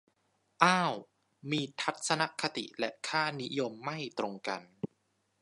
[0.63, 0.93] อ้าว
[1.51, 4.61] มีทัศนคติและค่านิยมไม่ตรงกัน